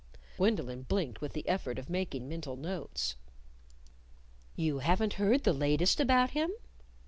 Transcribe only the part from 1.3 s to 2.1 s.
the effort of